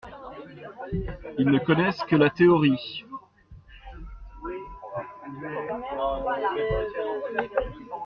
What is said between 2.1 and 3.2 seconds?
la théorie!…